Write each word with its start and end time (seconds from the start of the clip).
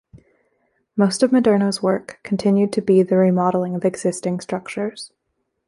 Most 0.95 1.21
of 1.21 1.29
Maderno's 1.29 1.83
work 1.83 2.19
continued 2.23 2.73
to 2.73 2.81
be 2.81 3.03
the 3.03 3.17
remodelling 3.17 3.75
of 3.75 3.85
existing 3.85 4.39
structures. 4.39 5.11